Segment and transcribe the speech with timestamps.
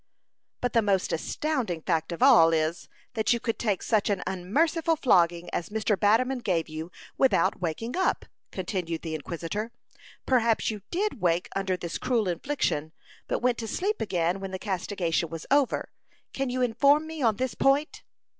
[0.61, 4.95] "But the most astounding fact of all is, that you could take such an unmerciful
[4.95, 5.95] flogging as Mr.
[5.95, 9.71] Batterman gave you without waking up," continued the inquisitor.
[10.25, 12.93] "Perhaps you did wake under this cruel infliction,
[13.27, 15.91] but went to sleep again when the castigation was over.
[16.33, 18.01] Can you inform me on this point?"